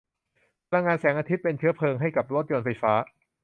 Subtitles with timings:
[0.69, 2.93] พลังงานแสงอาทิตย์เป็นเชื้อเพลิงให้กับรถยนต์ไฟฟ้า